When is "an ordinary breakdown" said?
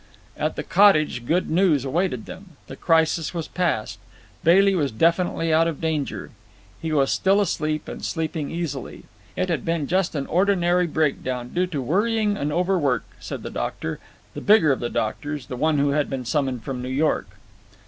10.23-11.53